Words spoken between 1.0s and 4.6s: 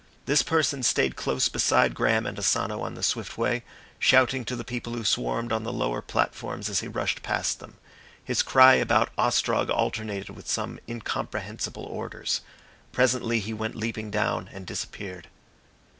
close beside Graham and Asano on the swift way, shouting to